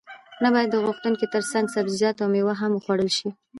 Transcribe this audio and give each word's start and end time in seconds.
نه 0.43 0.49
باید 0.53 0.69
د 0.71 0.75
غوښې 0.83 1.27
ترڅنګ 1.35 1.65
سبزیجات 1.75 2.15
او 2.23 2.27
میوه 2.33 2.53
هم 2.61 2.71
وخوړل 2.73 3.09
شي 3.17 3.29